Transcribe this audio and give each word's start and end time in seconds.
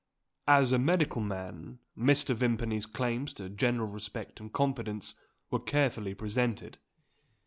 As 0.47 0.71
a 0.73 0.79
medical 0.79 1.21
man, 1.21 1.77
Mr. 1.95 2.33
Vimpany's 2.33 2.87
claims 2.87 3.35
to 3.35 3.49
general 3.49 3.87
respect 3.87 4.39
and 4.39 4.51
confidence 4.51 5.13
were 5.51 5.59
carefully 5.59 6.15
presented. 6.15 6.79